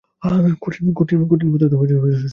কঠিন 0.61 0.87
পদার্থ 1.51 1.73
ধরা-ছোঁয়া 1.73 2.09
যায়। 2.11 2.29